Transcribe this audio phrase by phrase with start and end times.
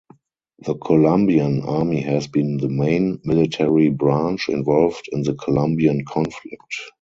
[0.65, 6.73] The Colombian Army has been the main military branch involved in the Colombian conflict.